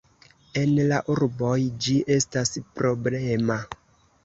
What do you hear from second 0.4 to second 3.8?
En la urboj, ĝi estas problema.